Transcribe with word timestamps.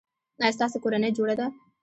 ایا 0.41 0.55
ستاسو 0.55 0.77
کورنۍ 0.83 1.11
جوړه 1.17 1.35
ده؟ 1.39 1.45